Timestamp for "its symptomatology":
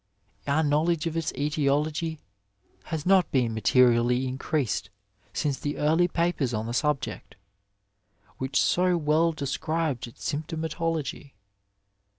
10.07-11.33